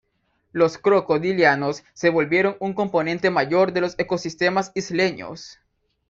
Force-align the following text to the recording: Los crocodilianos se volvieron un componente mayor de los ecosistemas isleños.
Los 0.51 0.79
crocodilianos 0.79 1.83
se 1.93 2.09
volvieron 2.09 2.57
un 2.59 2.73
componente 2.73 3.29
mayor 3.29 3.71
de 3.71 3.81
los 3.81 3.93
ecosistemas 3.99 4.71
isleños. 4.73 5.59